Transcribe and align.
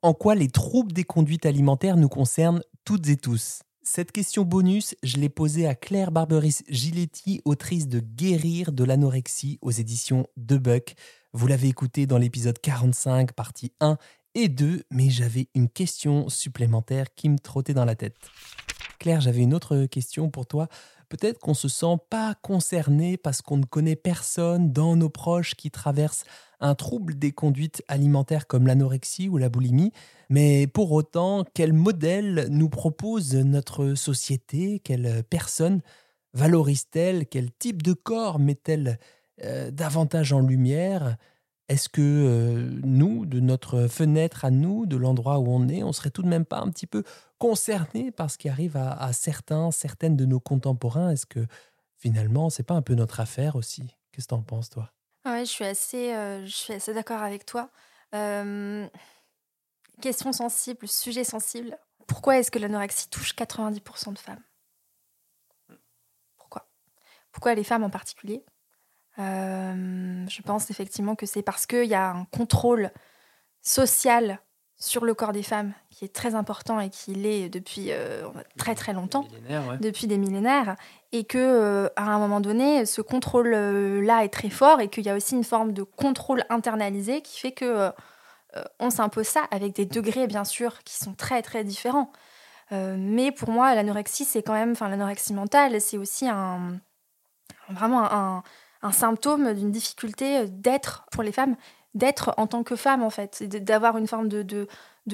En 0.00 0.14
quoi 0.14 0.36
les 0.36 0.46
troubles 0.46 0.92
des 0.92 1.02
conduites 1.02 1.44
alimentaires 1.44 1.96
nous 1.96 2.08
concernent 2.08 2.62
toutes 2.84 3.08
et 3.08 3.16
tous 3.16 3.62
Cette 3.82 4.12
question 4.12 4.44
bonus, 4.44 4.94
je 5.02 5.16
l'ai 5.16 5.28
posée 5.28 5.66
à 5.66 5.74
Claire 5.74 6.12
Barberis 6.12 6.58
Giletti, 6.68 7.40
autrice 7.44 7.88
de 7.88 7.98
Guérir 7.98 8.70
de 8.70 8.84
l'anorexie 8.84 9.58
aux 9.60 9.72
éditions 9.72 10.28
De 10.36 10.56
Buck. 10.56 10.94
Vous 11.32 11.48
l'avez 11.48 11.66
écouté 11.66 12.06
dans 12.06 12.18
l'épisode 12.18 12.60
45, 12.60 13.32
partie 13.32 13.72
1 13.80 13.98
et 14.36 14.48
2, 14.48 14.84
mais 14.92 15.10
j'avais 15.10 15.48
une 15.56 15.68
question 15.68 16.28
supplémentaire 16.28 17.12
qui 17.16 17.28
me 17.28 17.40
trottait 17.40 17.74
dans 17.74 17.84
la 17.84 17.96
tête. 17.96 18.14
Claire, 18.98 19.20
j'avais 19.20 19.42
une 19.42 19.54
autre 19.54 19.86
question 19.86 20.30
pour 20.30 20.46
toi. 20.46 20.68
Peut-être 21.08 21.38
qu'on 21.38 21.54
se 21.54 21.68
sent 21.68 21.96
pas 22.10 22.34
concerné 22.42 23.16
parce 23.16 23.40
qu'on 23.40 23.56
ne 23.56 23.64
connaît 23.64 23.96
personne 23.96 24.72
dans 24.72 24.96
nos 24.96 25.08
proches 25.08 25.54
qui 25.54 25.70
traversent 25.70 26.24
un 26.60 26.74
trouble 26.74 27.18
des 27.18 27.32
conduites 27.32 27.82
alimentaires 27.88 28.46
comme 28.46 28.66
l'anorexie 28.66 29.28
ou 29.28 29.38
la 29.38 29.48
boulimie, 29.48 29.92
mais 30.28 30.66
pour 30.66 30.92
autant, 30.92 31.44
quel 31.54 31.72
modèle 31.72 32.48
nous 32.50 32.68
propose 32.68 33.34
notre 33.34 33.94
société? 33.94 34.80
Quelle 34.80 35.22
personne 35.30 35.80
valorise-t-elle? 36.34 37.26
Quel 37.26 37.50
type 37.52 37.82
de 37.82 37.92
corps 37.92 38.38
met-elle 38.38 38.98
euh, 39.44 39.70
davantage 39.70 40.32
en 40.32 40.40
lumière? 40.40 41.16
Est-ce 41.68 41.88
que 41.88 42.00
euh, 42.00 42.80
nous, 42.82 43.24
de 43.24 43.40
notre 43.40 43.86
fenêtre 43.86 44.44
à 44.44 44.50
nous, 44.50 44.86
de 44.86 44.96
l'endroit 44.96 45.38
où 45.38 45.48
on 45.48 45.68
est, 45.68 45.82
on 45.82 45.92
serait 45.92 46.10
tout 46.10 46.22
de 46.22 46.28
même 46.28 46.46
pas 46.46 46.60
un 46.60 46.70
petit 46.70 46.86
peu 46.86 47.04
concerné 47.38 48.10
par 48.10 48.30
ce 48.30 48.38
qui 48.38 48.48
arrive 48.48 48.76
à, 48.76 49.12
certains, 49.12 49.70
certaines 49.70 50.16
de 50.16 50.24
nos 50.24 50.40
contemporains? 50.40 51.10
Est-ce 51.10 51.26
que 51.26 51.46
finalement, 51.96 52.50
c'est 52.50 52.62
pas 52.62 52.74
un 52.74 52.82
peu 52.82 52.94
notre 52.94 53.20
affaire 53.20 53.56
aussi? 53.56 53.94
Qu'est-ce 54.12 54.26
que 54.26 54.34
tu 54.34 54.34
en 54.34 54.42
penses, 54.42 54.70
toi? 54.70 54.92
Ouais, 55.24 55.40
je 55.44 55.50
suis 55.50 55.64
assez, 55.64 56.14
euh, 56.14 56.46
assez 56.68 56.94
d'accord 56.94 57.22
avec 57.22 57.44
toi. 57.46 57.70
question 60.00 60.32
sensible, 60.32 60.86
sujet 60.88 61.24
sensible. 61.24 61.78
Pourquoi 62.06 62.38
est-ce 62.38 62.50
que 62.50 62.58
l'anorexie 62.58 63.08
touche 63.08 63.34
90% 63.34 64.12
de 64.12 64.18
femmes? 64.18 64.42
Pourquoi? 66.36 66.68
Pourquoi 67.32 67.54
les 67.54 67.64
femmes 67.64 67.84
en 67.84 67.90
particulier? 67.90 68.44
Je 69.18 70.42
pense 70.42 70.70
effectivement 70.70 71.16
que 71.16 71.26
c'est 71.26 71.42
parce 71.42 71.66
qu'il 71.66 71.84
y 71.84 71.94
a 71.94 72.10
un 72.10 72.24
contrôle 72.26 72.92
social 73.62 74.40
sur 74.78 75.04
le 75.04 75.12
corps 75.14 75.32
des 75.32 75.42
femmes 75.42 75.72
qui 75.90 76.04
est 76.04 76.14
très 76.14 76.34
important 76.34 76.78
et 76.78 76.88
qui 76.88 77.12
l'est 77.14 77.48
depuis 77.48 77.88
euh, 77.90 78.28
très 78.56 78.74
très 78.74 78.92
longtemps, 78.92 79.26
depuis 79.80 80.06
des 80.06 80.18
millénaires, 80.18 80.76
et 81.12 81.24
que 81.24 81.38
euh, 81.38 81.88
à 81.96 82.04
un 82.04 82.18
moment 82.18 82.40
donné, 82.40 82.86
ce 82.86 83.00
contrôle-là 83.00 84.24
est 84.24 84.32
très 84.32 84.50
fort 84.50 84.80
et 84.80 84.88
qu'il 84.88 85.04
y 85.04 85.10
a 85.10 85.16
aussi 85.16 85.34
une 85.34 85.44
forme 85.44 85.72
de 85.72 85.82
contrôle 85.82 86.44
internalisé 86.48 87.22
qui 87.22 87.40
fait 87.40 87.52
que 87.52 87.90
on 88.80 88.90
s'impose 88.90 89.26
ça 89.26 89.46
avec 89.50 89.74
des 89.74 89.84
degrés 89.84 90.26
bien 90.26 90.44
sûr 90.44 90.82
qui 90.82 90.96
sont 90.96 91.12
très 91.12 91.42
très 91.42 91.64
différents. 91.64 92.10
mais 92.70 93.30
pour 93.30 93.50
moi, 93.50 93.74
l'anorexie, 93.74 94.24
c'est 94.24 94.42
quand 94.42 94.54
même, 94.54 94.72
enfin 94.72 94.88
l'anorexie 94.88 95.34
mentale, 95.34 95.80
c'est 95.80 95.98
aussi 95.98 96.26
un 96.26 96.80
vraiment 97.70 98.10
un, 98.10 98.42
un 98.82 98.92
symptôme 98.92 99.52
d'une 99.54 99.70
difficulté 99.70 100.38
euh, 100.38 100.46
d'être 100.48 101.06
pour 101.10 101.22
les 101.22 101.32
femmes, 101.32 101.56
d'être 101.94 102.34
en 102.36 102.46
tant 102.46 102.62
que 102.62 102.76
femme 102.76 103.02
en 103.02 103.10
fait, 103.10 103.42
d'avoir 103.42 103.96
une 103.96 104.06
forme 104.06 104.28
de, 104.28 104.42
de, 104.42 104.66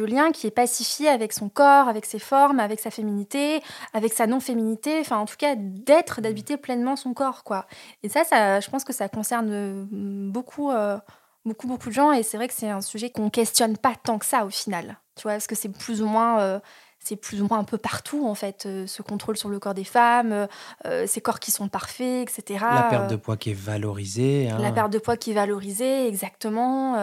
lien 0.04 0.32
qui 0.32 0.46
est 0.46 0.50
pacifié 0.50 1.08
avec 1.08 1.32
son 1.32 1.48
corps, 1.48 1.88
avec 1.88 2.04
ses 2.04 2.18
formes, 2.18 2.58
avec 2.58 2.80
sa 2.80 2.90
féminité, 2.90 3.62
avec 3.92 4.12
sa 4.12 4.26
non-féminité, 4.26 4.98
enfin 5.00 5.18
en 5.18 5.24
tout 5.24 5.36
cas 5.38 5.54
d'être, 5.56 6.20
d'habiter 6.20 6.56
pleinement 6.56 6.96
son 6.96 7.14
corps 7.14 7.44
quoi. 7.44 7.66
Et 8.02 8.08
ça, 8.08 8.24
ça, 8.24 8.60
je 8.60 8.68
pense 8.70 8.84
que 8.84 8.92
ça 8.92 9.08
concerne 9.08 9.50
euh, 9.52 9.84
beaucoup, 9.90 10.70
euh, 10.70 10.98
beaucoup, 11.44 11.68
beaucoup 11.68 11.88
de 11.88 11.94
gens. 11.94 12.12
Et 12.12 12.22
c'est 12.22 12.36
vrai 12.36 12.48
que 12.48 12.54
c'est 12.54 12.70
un 12.70 12.80
sujet 12.80 13.10
qu'on 13.10 13.30
questionne 13.30 13.76
pas 13.76 13.94
tant 14.02 14.18
que 14.18 14.26
ça 14.26 14.44
au 14.44 14.50
final, 14.50 14.98
tu 15.14 15.22
vois, 15.22 15.32
parce 15.32 15.46
que 15.46 15.54
c'est 15.54 15.68
plus 15.68 16.02
ou 16.02 16.06
moins 16.06 16.60
c'est 17.04 17.16
plus 17.16 17.42
ou 17.42 17.46
moins 17.48 17.58
un 17.58 17.64
peu 17.64 17.76
partout 17.76 18.26
en 18.26 18.34
fait, 18.34 18.64
euh, 18.66 18.86
ce 18.86 19.02
contrôle 19.02 19.36
sur 19.36 19.50
le 19.50 19.58
corps 19.58 19.74
des 19.74 19.84
femmes, 19.84 20.32
euh, 20.32 20.46
euh, 20.86 21.06
ces 21.06 21.20
corps 21.20 21.38
qui 21.38 21.50
sont 21.50 21.68
parfaits, 21.68 22.28
etc. 22.28 22.64
La 22.72 22.82
perte 22.84 23.10
de 23.10 23.16
poids 23.16 23.36
qui 23.36 23.50
est 23.50 23.58
valorisée. 23.58 24.48
Hein. 24.50 24.58
La 24.58 24.72
perte 24.72 24.90
de 24.90 24.98
poids 24.98 25.16
qui 25.16 25.32
est 25.32 25.34
valorisée, 25.34 26.08
exactement. 26.08 26.94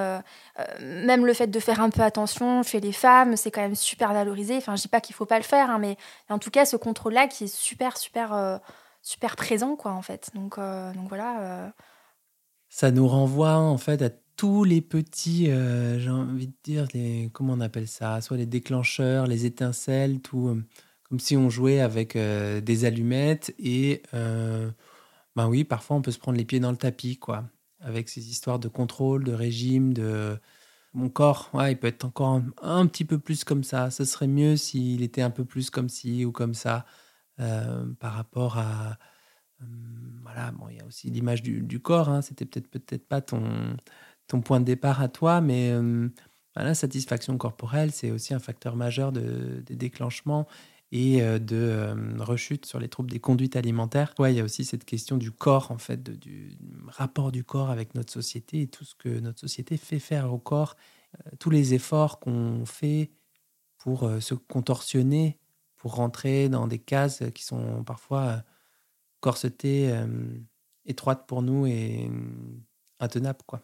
même 0.80 1.26
le 1.26 1.34
fait 1.34 1.48
de 1.48 1.60
faire 1.60 1.82
un 1.82 1.90
peu 1.90 2.02
attention 2.02 2.64
chez 2.64 2.80
les 2.80 2.92
femmes, 2.92 3.38
c'est 3.38 3.52
quand 3.52 3.62
même 3.62 3.76
super 3.76 4.14
valorisé. 4.14 4.58
Enfin, 4.58 4.76
je 4.76 4.82
dis 4.82 4.88
pas 4.88 5.02
qu'il 5.02 5.16
faut 5.16 5.26
pas 5.26 5.38
le 5.38 5.44
faire, 5.44 5.70
hein, 5.70 5.78
mais 5.80 5.98
en 6.30 6.40
tout 6.40 6.50
cas, 6.50 6.66
ce 6.66 6.76
contrôle-là 6.76 7.28
qui 7.28 7.46
est 7.46 7.56
super, 7.56 7.98
super, 7.98 8.60
super 9.02 9.36
présent, 9.36 9.76
quoi, 9.76 9.92
en 9.92 10.02
fait. 10.02 10.32
Donc, 10.34 10.58
donc 10.58 11.10
voilà. 11.10 11.72
Ça 12.70 12.90
nous 12.90 13.08
renvoie 13.08 13.58
en 13.58 13.78
fait 13.78 14.02
à 14.02 14.10
tous 14.42 14.64
les 14.64 14.82
petits, 14.82 15.52
euh, 15.52 16.00
j'ai 16.00 16.10
envie 16.10 16.48
de 16.48 16.54
dire, 16.64 16.88
comment 17.32 17.54
on 17.54 17.60
appelle 17.60 17.88
ça? 17.88 18.22
Soit 18.22 18.38
les 18.38 18.48
déclencheurs, 18.48 19.28
les 19.28 19.46
étincelles, 19.46 20.20
tout. 20.20 20.48
Euh, 20.48 20.66
comme 21.04 21.20
si 21.20 21.38
on 21.38 21.52
jouait 21.52 21.80
avec 21.80 22.16
euh, 22.16 22.60
des 22.60 22.86
allumettes. 22.86 23.54
Et 23.60 24.02
ben 24.12 25.48
oui, 25.48 25.64
parfois 25.64 25.98
on 25.98 26.02
peut 26.02 26.10
se 26.10 26.18
prendre 26.18 26.40
les 26.40 26.46
pieds 26.46 26.60
dans 26.60 26.72
le 26.72 26.78
tapis, 26.78 27.18
quoi. 27.18 27.44
Avec 27.82 28.10
ces 28.10 28.32
histoires 28.32 28.58
de 28.58 28.68
contrôle, 28.68 29.26
de 29.26 29.34
régime, 29.34 29.94
de. 29.94 30.40
Mon 30.94 31.10
corps, 31.10 31.52
ouais, 31.54 31.74
il 31.74 31.78
peut 31.78 31.88
être 31.88 32.06
encore 32.06 32.42
un, 32.64 32.88
petit 32.88 33.06
peu 33.06 33.20
plus 33.20 33.44
comme 33.44 33.64
ça. 33.64 33.92
Ce 33.92 34.06
serait 34.06 34.28
mieux 34.28 34.58
s'il 34.58 35.04
était 35.04 35.22
un 35.22 35.30
peu 35.30 35.46
plus 35.46 35.70
comme 35.70 35.88
ci 35.88 36.26
ou 36.26 36.32
comme 36.32 36.56
ça 36.56 36.88
par 37.38 38.14
rapport 38.14 38.58
à. 38.58 38.98
voilà, 40.24 40.52
bon, 40.52 40.68
il 40.70 40.78
y 40.78 40.80
a 40.82 40.86
aussi 40.86 41.12
l'image 41.12 41.44
du, 41.44 41.80
corps. 41.80 42.10
Hein. 42.10 42.24
C'était 42.24 42.46
peut-être 42.46 42.70
peut-être 42.70 43.08
pas 43.08 43.22
ton 43.22 43.78
ton 44.32 44.40
point 44.40 44.62
de 44.62 44.66
départ 44.66 45.02
à 45.02 45.10
toi, 45.10 45.42
mais 45.42 45.72
euh, 45.72 46.08
la 46.56 46.74
satisfaction 46.74 47.38
corporelle, 47.38 47.92
c'est 47.92 48.12
aussi 48.12 48.34
un 48.34 48.40
facteur 48.40 48.78
majeur 48.78 49.12
de, 49.12 49.62
des 49.66 49.76
déclenchements 49.76 50.48
et 50.94 51.22
euh, 51.22 51.38
de 51.38 51.58
euh, 51.58 52.16
rechute 52.20 52.66
sur 52.66 52.80
les 52.80 52.88
troubles 52.88 53.12
des 53.12 53.20
conduites 53.20 53.58
alimentaires. 53.58 54.14
Ouais, 54.20 54.34
il 54.34 54.38
y 54.38 54.40
a 54.40 54.44
aussi 54.46 54.64
cette 54.64 54.86
question 54.86 55.18
du 55.18 55.32
corps, 55.32 55.70
en 55.72 55.78
fait, 55.78 56.02
du 56.02 56.58
rapport 56.88 57.34
du 57.34 57.44
corps 57.44 57.70
avec 57.70 57.94
notre 57.94 58.14
société 58.14 58.62
et 58.62 58.68
tout 58.68 58.86
ce 58.86 58.96
que 58.96 59.20
notre 59.20 59.42
société 59.42 59.76
fait 59.76 60.00
faire 60.00 60.34
au 60.34 60.40
corps, 60.40 60.78
tous 61.40 61.50
les 61.50 61.74
efforts 61.74 62.22
qu'on 62.22 62.66
fait 62.66 63.12
pour 63.80 64.10
se 64.22 64.34
contorsionner, 64.34 65.40
pour 65.76 65.96
rentrer 65.96 66.48
dans 66.48 66.68
des 66.68 66.80
cases 66.80 67.22
qui 67.36 67.44
sont 67.44 67.84
parfois 67.84 68.44
corsetées, 69.20 69.94
étroites 70.86 71.28
pour 71.28 71.42
nous 71.42 71.68
et 71.68 72.10
intenables, 73.00 73.44
quoi. 73.46 73.62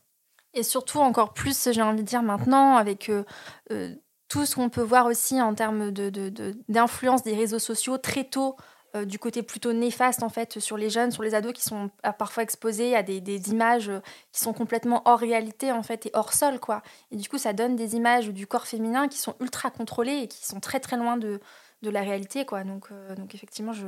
Et 0.57 0.63
surtout, 0.63 0.99
encore 0.99 1.33
plus, 1.33 1.69
j'ai 1.71 1.83
envie 1.83 2.01
de 2.01 2.07
dire 2.07 2.23
maintenant, 2.23 2.77
avec 2.77 3.09
euh, 3.09 3.23
euh, 3.71 3.93
tout 4.27 4.43
ce 4.47 4.55
qu'on 4.55 4.69
peut 4.69 4.81
voir 4.81 5.05
aussi 5.05 5.39
en 5.39 5.53
termes 5.53 5.91
d'influence 5.91 7.23
de, 7.23 7.29
des 7.29 7.35
réseaux 7.35 7.59
sociaux 7.59 7.99
très 7.99 8.23
tôt, 8.23 8.55
euh, 8.95 9.05
du 9.05 9.19
côté 9.19 9.43
plutôt 9.43 9.71
néfaste 9.71 10.23
en 10.23 10.29
fait 10.29 10.59
sur 10.59 10.75
les 10.75 10.89
jeunes, 10.89 11.11
sur 11.11 11.21
les 11.21 11.35
ados 11.35 11.53
qui 11.53 11.61
sont 11.61 11.91
parfois 12.17 12.41
exposés 12.41 12.95
à 12.95 13.03
des, 13.03 13.21
des, 13.21 13.51
images 13.51 13.91
qui 14.31 14.39
sont 14.39 14.53
complètement 14.53 15.03
hors 15.05 15.19
réalité 15.19 15.71
en 15.71 15.83
fait 15.83 16.07
et 16.07 16.11
hors 16.13 16.33
sol 16.33 16.59
quoi. 16.59 16.81
Et 17.11 17.17
du 17.17 17.27
coup 17.29 17.37
ça 17.37 17.51
donne 17.51 17.75
des 17.75 17.95
images 17.95 18.29
du 18.29 18.47
corps 18.47 18.65
féminin 18.65 19.09
qui 19.09 19.17
sont 19.17 19.35
ultra 19.41 19.69
contrôlées 19.71 20.21
et 20.23 20.27
qui 20.29 20.45
sont 20.45 20.61
très 20.61 20.79
très 20.79 20.95
loin 20.95 21.17
de, 21.17 21.41
de 21.81 21.89
la 21.89 22.01
réalité 22.01 22.45
quoi. 22.45 22.63
Donc, 22.63 22.87
donc 23.17 23.35
effectivement 23.35 23.73
je, 23.73 23.85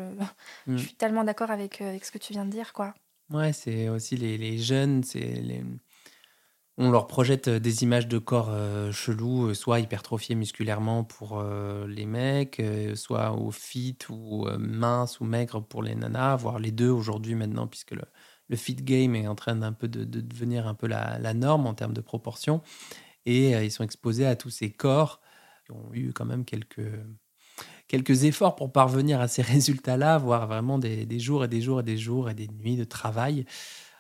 je 0.68 0.74
mm. 0.74 0.78
suis 0.78 0.94
tellement 0.96 1.24
d'accord 1.24 1.50
avec, 1.50 1.82
avec 1.82 2.04
ce 2.04 2.12
que 2.12 2.18
tu 2.18 2.34
viens 2.34 2.46
de 2.46 2.52
dire 2.52 2.74
quoi. 2.74 2.94
Ouais 3.30 3.54
c'est 3.54 3.88
aussi 3.88 4.18
les, 4.18 4.38
les 4.38 4.58
jeunes, 4.58 5.04
c'est 5.06 5.20
les 5.20 5.64
on 6.82 6.92
leur 6.92 7.08
projette 7.08 7.50
euh, 7.50 7.60
des 7.60 7.84
images 7.84 8.08
de 8.08 8.18
corps 8.18 8.48
euh, 8.50 8.92
chelous, 8.94 9.48
euh, 9.48 9.54
soit 9.54 9.82
hypertrophiés 9.82 10.34
musculairement 10.34 11.04
pour 11.04 11.44
les 11.88 12.06
mecs, 12.06 12.62
soit 12.96 13.34
au 13.34 13.52
fit 13.52 13.98
ou 14.10 14.48
mince 14.58 15.20
ou 15.20 15.26
maigre 15.26 15.62
pour 15.62 15.84
les 15.84 15.94
nanas, 15.94 16.38
voire 16.38 16.58
les 16.58 16.72
deux 16.72 16.90
aujourd'hui 16.90 17.36
maintenant, 17.36 17.68
puisque 17.68 17.92
le, 17.92 18.56
fit 18.56 18.76
game 18.76 19.16
est 19.16 19.28
en 19.28 19.36
train 19.36 19.74
peu 19.74 19.88
de, 19.88 20.06
devenir 20.06 20.68
un 20.68 20.74
peu 20.74 20.88
la, 20.88 21.34
norme 21.34 21.68
en 21.68 21.74
termes 21.74 21.94
de 21.94 22.02
proportion. 22.02 22.62
Et 23.26 23.52
ils 23.52 23.72
sont 23.72 23.84
exposés 23.84 24.26
à 24.26 24.36
tous 24.36 24.50
ces 24.50 24.72
corps 24.72 25.20
qui 25.66 25.72
ont 25.74 25.90
eu 25.94 26.14
quand 26.14 26.26
même 26.26 26.46
quelques, 26.46 26.90
quelques 27.88 28.24
efforts 28.24 28.56
pour 28.56 28.72
parvenir 28.72 29.20
à 29.20 29.28
ces 29.28 29.42
résultats-là, 29.56 30.18
voire 30.18 30.48
vraiment 30.48 30.80
des, 30.80 31.06
des 31.06 31.20
jours 31.20 31.44
et 31.44 31.48
des 31.48 31.62
jours 31.62 31.82
et 31.82 31.84
des 31.84 31.98
jours 31.98 32.30
et 32.30 32.34
des 32.34 32.48
nuits 32.48 32.78
de 32.78 32.86
travail. 32.86 33.46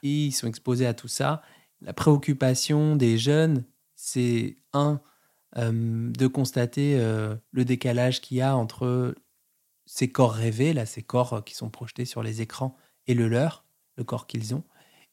Et 0.01 0.27
ils 0.27 0.31
sont 0.31 0.47
exposés 0.47 0.87
à 0.87 0.93
tout 0.93 1.09
ça 1.09 1.41
la 1.81 1.93
préoccupation 1.93 2.95
des 2.95 3.17
jeunes, 3.17 3.63
c'est 3.95 4.57
un, 4.73 5.01
euh, 5.57 6.11
de 6.11 6.27
constater 6.27 6.99
euh, 6.99 7.35
le 7.51 7.65
décalage 7.65 8.21
qu'il 8.21 8.37
y 8.37 8.41
a 8.41 8.55
entre 8.55 9.15
ces 9.85 10.11
corps 10.11 10.33
rêvés, 10.33 10.73
là, 10.73 10.85
ces 10.85 11.01
corps 11.01 11.33
euh, 11.33 11.41
qui 11.41 11.55
sont 11.55 11.69
projetés 11.69 12.05
sur 12.05 12.21
les 12.21 12.41
écrans, 12.41 12.77
et 13.07 13.13
le 13.13 13.27
leur, 13.27 13.65
le 13.97 14.03
corps 14.03 14.27
qu'ils 14.27 14.53
ont. 14.53 14.63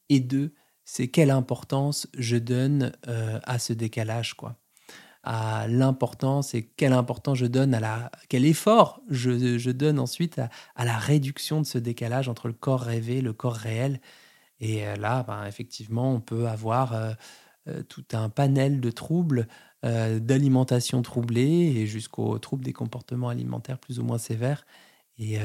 Et 0.09 0.19
deux, 0.19 0.53
c'est 0.85 1.07
quelle 1.07 1.31
importance 1.31 2.07
je 2.17 2.37
donne 2.37 2.93
à 3.03 3.59
ce 3.59 3.73
décalage, 3.73 4.35
quoi. 4.35 4.55
À 5.23 5.67
l'importance 5.67 6.53
et 6.53 6.63
quelle 6.63 6.93
importance 6.93 7.39
je 7.39 7.47
donne 7.47 7.73
à 7.73 7.81
la. 7.81 8.11
quel 8.29 8.45
effort 8.45 9.01
je, 9.09 9.71
donne 9.71 9.99
ensuite 9.99 10.39
à, 10.39 10.49
à, 10.75 10.85
la 10.85 10.97
réduction 10.97 11.59
de 11.59 11.65
ce 11.65 11.77
décalage 11.77 12.29
entre 12.29 12.47
le 12.47 12.53
corps 12.53 12.79
rêvé, 12.79 13.19
le 13.19 13.33
corps 13.33 13.55
réel 13.55 13.99
et 14.59 14.83
là, 14.97 15.23
ben, 15.23 15.45
effectivement, 15.45 16.13
on 16.13 16.19
peut 16.19 16.47
avoir 16.47 17.15
tout 17.89 18.05
un 18.13 18.29
panel 18.29 18.79
de 18.81 18.91
troubles, 18.91 19.47
d'alimentation 19.83 21.01
troublée 21.01 21.73
et 21.75 21.87
jusqu'aux 21.87 22.39
troubles 22.39 22.63
des 22.63 22.73
comportements 22.73 23.29
alimentaires 23.29 23.77
plus 23.79 23.99
ou 23.99 24.03
moins 24.03 24.17
sévères. 24.17 24.65
Et 25.19 25.37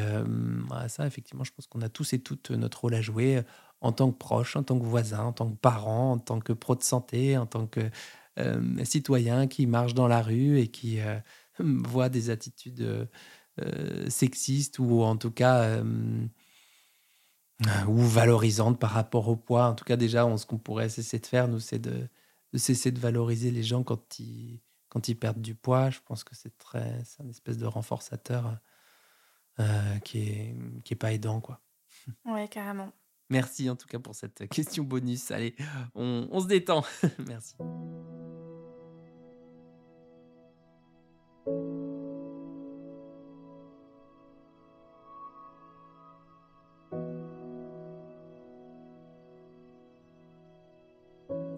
ça, 0.88 1.06
effectivement, 1.06 1.44
je 1.44 1.53
pense 1.53 1.67
qu'on 1.67 1.82
a 1.82 1.88
tous 1.88 2.12
et 2.12 2.20
toutes 2.20 2.50
notre 2.50 2.81
rôle 2.82 2.94
à 2.94 3.03
jouer 3.03 3.43
en 3.81 3.93
tant 3.93 4.11
que 4.11 4.17
proche, 4.17 4.56
en 4.56 4.62
tant 4.62 4.79
que 4.79 4.85
voisin, 4.85 5.25
en 5.25 5.32
tant 5.32 5.50
que 5.50 5.56
parent, 5.56 6.12
en 6.12 6.19
tant 6.19 6.41
que 6.41 6.53
pro 6.53 6.75
de 6.75 6.82
santé, 6.82 7.37
en 7.37 7.47
tant 7.47 7.67
que 7.67 7.91
citoyen 8.85 9.47
qui 9.47 9.67
marche 9.67 9.94
dans 9.94 10.09
la 10.09 10.23
rue 10.23 10.59
et 10.59 10.69
qui 10.69 10.99
voit 11.59 12.09
des 12.09 12.31
attitudes 12.31 13.09
sexistes 14.09 14.79
ou 14.79 15.03
en 15.03 15.17
tout 15.17 15.31
cas 15.31 15.82
ou 17.88 17.97
valorisantes 17.97 18.79
par 18.79 18.91
rapport 18.91 19.29
au 19.29 19.37
poids. 19.37 19.67
En 19.67 19.75
tout 19.75 19.85
cas, 19.85 19.97
déjà, 19.97 20.26
ce 20.37 20.47
qu'on 20.47 20.59
pourrait 20.59 20.88
cesser 20.88 21.19
de 21.19 21.26
faire, 21.26 21.49
nous, 21.49 21.61
c'est 21.61 21.79
de, 21.79 22.09
cesser 22.55 22.91
de 22.91 22.99
valoriser 22.99 23.50
les 23.50 23.62
gens 23.62 23.82
quand 23.82 24.19
ils, 24.19 24.61
quand 24.88 25.09
ils 25.09 25.14
perdent 25.14 25.41
du 25.41 25.55
poids. 25.55 25.91
Je 25.91 26.00
pense 26.05 26.25
que 26.25 26.35
c'est 26.35 26.56
très, 26.59 27.03
c'est 27.05 27.23
un 27.23 27.29
espèce 27.29 27.59
de 27.59 27.67
renforçateur 27.67 28.59
euh, 29.61 29.99
qui 29.99 30.19
est 30.19 30.56
qui 30.85 30.94
est 30.94 30.97
pas 30.97 31.12
aidant 31.12 31.41
quoi. 31.41 31.61
Ouais, 32.25 32.49
carrément. 32.49 32.93
Merci 33.29 33.69
en 33.70 33.76
tout 33.76 33.87
cas 33.87 33.99
pour 33.99 34.14
cette 34.14 34.49
question 34.49 34.85
bonus. 34.85 35.31
Allez, 35.31 35.55
on, 35.94 36.29
on 36.31 36.41
se 36.41 36.47
détend. 36.47 36.85
Merci. 37.26 37.56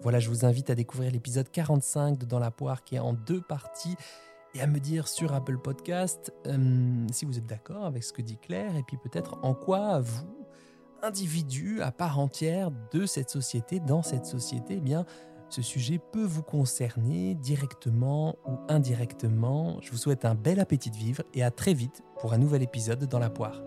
Voilà, 0.05 0.19
je 0.19 0.29
vous 0.29 0.45
invite 0.45 0.69
à 0.69 0.75
découvrir 0.75 1.11
l'épisode 1.11 1.49
45 1.49 2.19
de 2.19 2.27
Dans 2.27 2.37
la 2.37 2.51
poire 2.51 2.83
qui 2.83 2.93
est 2.93 2.99
en 2.99 3.13
deux 3.13 3.41
parties 3.41 3.95
et 4.53 4.61
à 4.61 4.67
me 4.67 4.79
dire 4.79 5.07
sur 5.07 5.33
Apple 5.33 5.57
Podcast 5.57 6.31
euh, 6.45 7.07
si 7.11 7.25
vous 7.25 7.39
êtes 7.39 7.47
d'accord 7.47 7.85
avec 7.85 8.03
ce 8.03 8.13
que 8.13 8.21
dit 8.21 8.37
Claire 8.37 8.75
et 8.75 8.83
puis 8.83 8.97
peut-être 8.97 9.39
en 9.41 9.55
quoi 9.55 10.01
vous, 10.01 10.45
individu 11.01 11.81
à 11.81 11.91
part 11.91 12.19
entière 12.19 12.69
de 12.93 13.07
cette 13.07 13.31
société, 13.31 13.79
dans 13.79 14.03
cette 14.03 14.27
société, 14.27 14.75
eh 14.77 14.79
bien 14.79 15.07
ce 15.49 15.63
sujet 15.63 15.99
peut 16.11 16.23
vous 16.23 16.43
concerner 16.43 17.33
directement 17.33 18.35
ou 18.45 18.59
indirectement. 18.69 19.79
Je 19.81 19.89
vous 19.89 19.97
souhaite 19.97 20.23
un 20.23 20.35
bel 20.35 20.59
appétit 20.59 20.91
de 20.91 20.97
vivre 20.97 21.23
et 21.33 21.41
à 21.41 21.49
très 21.49 21.73
vite 21.73 22.03
pour 22.19 22.33
un 22.33 22.37
nouvel 22.37 22.61
épisode 22.61 23.03
dans 23.05 23.17
la 23.17 23.31
poire. 23.31 23.59